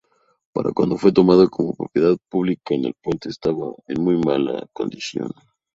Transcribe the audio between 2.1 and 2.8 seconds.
publica,